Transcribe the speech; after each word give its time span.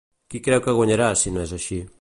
Qui 0.35 0.41
creu 0.47 0.63
que 0.69 0.75
guanyarà 0.79 1.11
si 1.25 1.37
no 1.37 1.47
és 1.49 1.57
així? 1.61 1.83